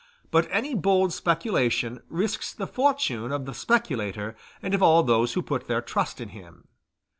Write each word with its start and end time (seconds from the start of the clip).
But 0.31 0.47
any 0.49 0.73
bold 0.73 1.13
speculation 1.13 2.01
risks 2.09 2.51
the 2.53 2.65
fortune 2.65 3.31
of 3.31 3.45
the 3.45 3.53
speculator 3.53 4.35
and 4.59 4.73
of 4.73 4.81
all 4.81 5.03
those 5.03 5.33
who 5.33 5.43
put 5.43 5.67
their 5.67 5.83
trust 5.83 6.19
in 6.19 6.29
him. 6.29 6.67